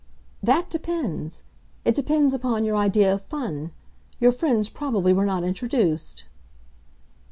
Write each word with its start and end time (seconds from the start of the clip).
"That 0.41 0.71
depends. 0.71 1.43
It 1.85 1.93
depends 1.93 2.33
upon 2.33 2.65
your 2.65 2.75
idea 2.75 3.13
of 3.13 3.21
fun. 3.25 3.69
Your 4.19 4.31
friends 4.31 4.67
probably 4.67 5.13
were 5.13 5.25
not 5.27 5.43
introduced." 5.43 6.23